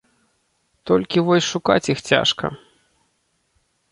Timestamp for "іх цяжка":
1.95-2.45